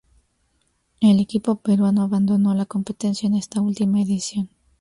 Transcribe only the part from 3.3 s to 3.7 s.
esta